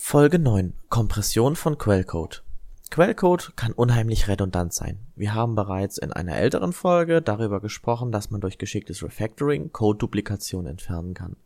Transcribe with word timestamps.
Folge 0.00 0.38
9 0.38 0.72
Kompression 0.88 1.54
von 1.54 1.76
Quellcode 1.76 2.42
Quellcode 2.90 3.52
kann 3.56 3.72
unheimlich 3.72 4.26
redundant 4.28 4.72
sein. 4.72 5.00
Wir 5.16 5.34
haben 5.34 5.54
bereits 5.54 5.98
in 5.98 6.14
einer 6.14 6.36
älteren 6.36 6.72
Folge 6.72 7.20
darüber 7.20 7.60
gesprochen, 7.60 8.10
dass 8.10 8.30
man 8.30 8.40
durch 8.40 8.56
geschicktes 8.56 9.02
Refactoring 9.02 9.70
Code-Duplikation 9.70 10.66
entfernen 10.66 11.12
kann. 11.12 11.36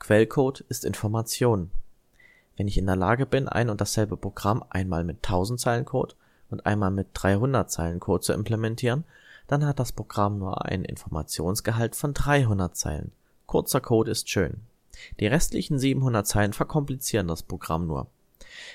Quellcode 0.00 0.60
ist 0.62 0.84
Information. 0.84 1.70
Wenn 2.56 2.66
ich 2.66 2.78
in 2.78 2.86
der 2.86 2.96
Lage 2.96 3.26
bin, 3.26 3.46
ein 3.48 3.70
und 3.70 3.80
dasselbe 3.80 4.16
Programm 4.16 4.64
einmal 4.70 5.04
mit 5.04 5.18
1000 5.18 5.60
Zeilen 5.60 5.84
Code 5.84 6.14
und 6.50 6.66
einmal 6.66 6.90
mit 6.90 7.08
300 7.12 7.70
Zeilen 7.70 8.00
Code 8.00 8.24
zu 8.24 8.32
implementieren, 8.32 9.04
dann 9.46 9.64
hat 9.64 9.78
das 9.78 9.92
Programm 9.92 10.38
nur 10.38 10.64
einen 10.64 10.84
Informationsgehalt 10.84 11.94
von 11.94 12.14
300 12.14 12.74
Zeilen. 12.74 13.12
Kurzer 13.46 13.80
Code 13.80 14.10
ist 14.10 14.28
schön. 14.30 14.62
Die 15.18 15.26
restlichen 15.26 15.78
700 15.78 16.26
Zeilen 16.26 16.52
verkomplizieren 16.52 17.28
das 17.28 17.42
Programm 17.42 17.86
nur. 17.86 18.08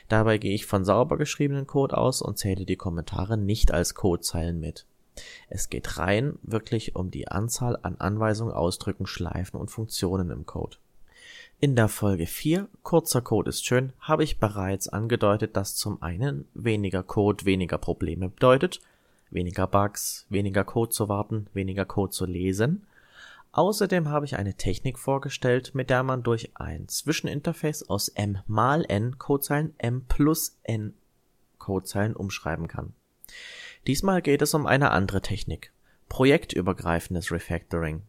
Dabei 0.08 0.38
gehe 0.38 0.54
ich 0.54 0.66
von 0.66 0.86
sauber 0.86 1.18
geschriebenen 1.18 1.68
Code 1.68 1.98
aus 1.98 2.22
und 2.22 2.38
zähle 2.38 2.66
die 2.66 2.76
Kommentare 2.76 3.38
nicht 3.38 3.72
als 3.72 3.96
Codezeilen 3.96 4.60
mit. 4.60 4.86
Es 5.50 5.70
geht 5.70 5.98
rein 5.98 6.38
wirklich 6.44 6.96
um 6.96 7.10
die 7.10 7.28
Anzahl 7.28 7.78
an 7.82 7.96
Anweisungen, 7.98 8.54
Ausdrücken, 8.54 9.08
Schleifen 9.08 9.60
und 9.60 9.72
Funktionen 9.72 10.30
im 10.30 10.46
Code. 10.46 10.78
In 11.62 11.76
der 11.76 11.88
Folge 11.88 12.28
4, 12.28 12.68
kurzer 12.84 13.22
Code 13.22 13.50
ist 13.50 13.66
schön, 13.66 13.94
habe 14.00 14.26
ich 14.26 14.40
bereits 14.40 14.90
angedeutet, 14.90 15.56
dass 15.56 15.76
zum 15.76 16.02
einen 16.04 16.48
weniger 16.54 17.02
Code 17.02 17.46
weniger 17.46 17.78
Probleme 17.78 18.28
bedeutet, 18.28 18.82
weniger 19.32 19.66
Bugs, 19.66 20.26
weniger 20.30 20.66
Code 20.66 20.92
zu 20.92 21.08
warten, 21.08 21.48
weniger 21.54 21.86
Code 21.86 22.12
zu 22.12 22.26
lesen 22.26 22.86
Außerdem 23.56 24.10
habe 24.10 24.26
ich 24.26 24.36
eine 24.36 24.56
Technik 24.56 25.00
vorgestellt, 25.00 25.74
mit 25.74 25.90
der 25.90 26.04
man 26.04 26.24
durch 26.24 26.52
ein 26.56 26.90
Zwischeninterface 26.90 27.84
aus 27.84 28.10
m 28.10 28.40
mal 28.48 28.84
n 28.90 29.18
Codezeilen 29.18 29.74
m 29.78 30.04
plus 30.10 30.58
n 30.64 30.94
Codezeilen 31.58 32.18
umschreiben 32.18 32.68
kann. 32.68 32.92
Diesmal 33.88 34.22
geht 34.22 34.42
es 34.42 34.54
um 34.54 34.66
eine 34.68 34.92
andere 34.92 35.22
Technik. 35.22 35.72
Projektübergreifendes 36.10 37.32
Refactoring. 37.32 38.02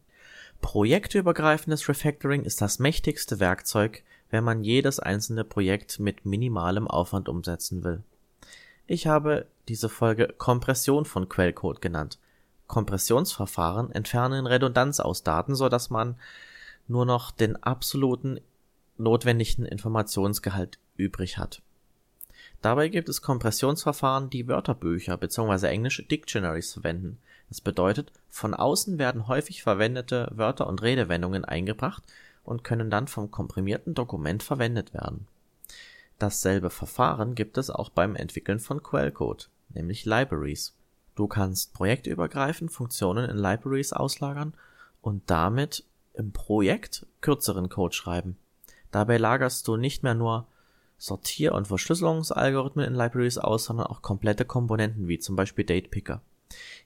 Projektübergreifendes 0.59 1.87
Refactoring 1.87 2.43
ist 2.43 2.59
das 2.59 2.79
mächtigste 2.79 3.39
Werkzeug, 3.39 4.03
wenn 4.29 4.43
man 4.43 4.65
jedes 4.65 4.99
einzelne 4.99 5.45
Projekt 5.45 5.97
mit 5.97 6.25
minimalem 6.25 6.89
Aufwand 6.89 7.29
umsetzen 7.29 7.85
will. 7.85 8.03
Ich 8.85 9.07
habe 9.07 9.47
diese 9.69 9.87
Folge 9.87 10.27
Kompression 10.37 11.05
von 11.05 11.29
Quellcode 11.29 11.81
genannt, 11.81 12.19
Kompressionsverfahren 12.67 13.91
entfernen 13.91 14.45
Redundanz 14.45 14.99
aus 14.99 15.23
Daten, 15.23 15.55
so 15.55 15.69
dass 15.69 15.89
man 15.89 16.15
nur 16.87 17.05
noch 17.05 17.31
den 17.31 17.61
absoluten 17.63 18.39
notwendigen 18.97 19.65
Informationsgehalt 19.65 20.79
übrig 20.95 21.37
hat. 21.37 21.61
Dabei 22.61 22.89
gibt 22.89 23.09
es 23.09 23.21
Kompressionsverfahren, 23.21 24.29
die 24.29 24.47
Wörterbücher 24.47 25.17
bzw. 25.17 25.67
englische 25.67 26.03
Dictionaries 26.03 26.73
verwenden. 26.73 27.19
Das 27.49 27.61
bedeutet, 27.61 28.11
von 28.29 28.53
außen 28.53 28.97
werden 28.97 29.27
häufig 29.27 29.63
verwendete 29.63 30.29
Wörter 30.33 30.67
und 30.67 30.81
Redewendungen 30.81 31.45
eingebracht 31.45 32.03
und 32.43 32.63
können 32.63 32.89
dann 32.89 33.07
vom 33.07 33.31
komprimierten 33.31 33.93
Dokument 33.93 34.43
verwendet 34.43 34.93
werden. 34.93 35.27
Dasselbe 36.19 36.69
Verfahren 36.69 37.35
gibt 37.35 37.57
es 37.57 37.69
auch 37.69 37.89
beim 37.89 38.15
Entwickeln 38.15 38.59
von 38.59 38.81
Quellcode, 38.81 39.49
nämlich 39.69 40.05
Libraries. 40.05 40.73
Du 41.17 41.25
kannst 41.25 41.73
projektübergreifend 41.73 42.71
Funktionen 42.71 43.27
in 43.27 43.37
Libraries 43.37 43.91
auslagern 43.91 44.53
und 45.01 45.23
damit 45.25 45.83
im 46.13 46.31
Projekt 46.31 47.07
kürzeren 47.21 47.69
Code 47.69 47.95
schreiben. 47.95 48.37
Dabei 48.91 49.17
lagerst 49.17 49.67
du 49.67 49.77
nicht 49.77 50.03
mehr 50.03 50.13
nur 50.13 50.45
Sortier- 50.99 51.55
und 51.55 51.67
Verschlüsselungsalgorithmen 51.67 52.85
in 52.85 52.93
Libraries 52.93 53.39
aus, 53.39 53.65
sondern 53.65 53.87
auch 53.87 54.03
komplette 54.03 54.45
Komponenten 54.45 55.07
wie 55.07 55.17
zum 55.17 55.35
Beispiel 55.35 55.65
Datepicker. 55.65 56.21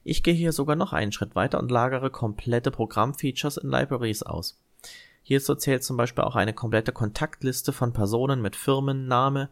Ich 0.02 0.22
gehe 0.22 0.32
hier 0.32 0.52
sogar 0.52 0.76
noch 0.76 0.94
einen 0.94 1.12
Schritt 1.12 1.34
weiter 1.34 1.58
und 1.58 1.70
lagere 1.70 2.08
komplette 2.08 2.70
Programmfeatures 2.70 3.58
in 3.58 3.68
Libraries 3.68 4.22
aus. 4.22 4.58
Hierzu 5.22 5.56
zählt 5.56 5.84
zum 5.84 5.98
Beispiel 5.98 6.24
auch 6.24 6.36
eine 6.36 6.54
komplette 6.54 6.92
Kontaktliste 6.92 7.74
von 7.74 7.92
Personen 7.92 8.40
mit 8.40 8.56
Firmenname, 8.56 9.50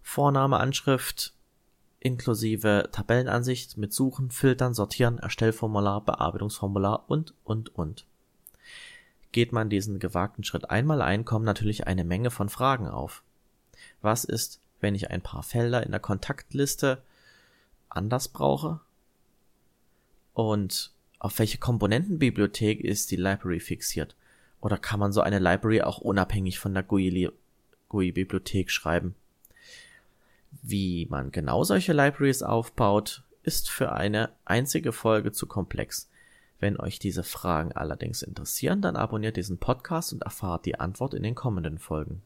Vorname, 0.00 0.60
Anschrift, 0.60 1.34
inklusive 2.02 2.88
Tabellenansicht 2.90 3.78
mit 3.78 3.92
Suchen, 3.92 4.30
Filtern, 4.30 4.74
Sortieren, 4.74 5.18
Erstellformular, 5.18 6.04
Bearbeitungsformular 6.04 7.04
und, 7.08 7.34
und, 7.44 7.74
und. 7.74 8.06
Geht 9.30 9.52
man 9.52 9.70
diesen 9.70 9.98
gewagten 9.98 10.44
Schritt 10.44 10.68
einmal 10.70 11.00
ein, 11.00 11.24
kommen 11.24 11.44
natürlich 11.44 11.86
eine 11.86 12.04
Menge 12.04 12.30
von 12.30 12.48
Fragen 12.48 12.88
auf. 12.88 13.22
Was 14.00 14.24
ist, 14.24 14.60
wenn 14.80 14.94
ich 14.94 15.10
ein 15.10 15.22
paar 15.22 15.42
Felder 15.42 15.84
in 15.84 15.92
der 15.92 16.00
Kontaktliste 16.00 17.02
anders 17.88 18.28
brauche? 18.28 18.80
Und 20.34 20.92
auf 21.18 21.38
welche 21.38 21.58
Komponentenbibliothek 21.58 22.80
ist 22.80 23.10
die 23.10 23.16
Library 23.16 23.60
fixiert? 23.60 24.16
Oder 24.60 24.76
kann 24.76 25.00
man 25.00 25.12
so 25.12 25.20
eine 25.20 25.38
Library 25.38 25.82
auch 25.82 25.98
unabhängig 25.98 26.58
von 26.58 26.74
der 26.74 26.82
GUI-Bibliothek 26.82 28.70
schreiben? 28.70 29.14
Wie 30.60 31.06
man 31.10 31.30
genau 31.30 31.64
solche 31.64 31.92
Libraries 31.92 32.42
aufbaut, 32.42 33.24
ist 33.42 33.70
für 33.70 33.92
eine 33.92 34.30
einzige 34.44 34.92
Folge 34.92 35.32
zu 35.32 35.46
komplex. 35.46 36.10
Wenn 36.60 36.78
euch 36.78 36.98
diese 36.98 37.24
Fragen 37.24 37.72
allerdings 37.72 38.22
interessieren, 38.22 38.82
dann 38.82 38.96
abonniert 38.96 39.36
diesen 39.36 39.58
Podcast 39.58 40.12
und 40.12 40.22
erfahrt 40.22 40.66
die 40.66 40.78
Antwort 40.78 41.14
in 41.14 41.22
den 41.22 41.34
kommenden 41.34 41.78
Folgen. 41.78 42.22